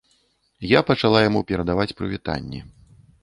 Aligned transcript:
Я 0.69 0.79
пачала 0.91 1.19
яму 1.29 1.43
перадаваць 1.53 1.95
прывітанні. 1.99 2.59